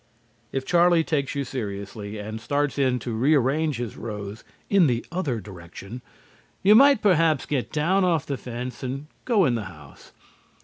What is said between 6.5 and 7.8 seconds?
you might perhaps get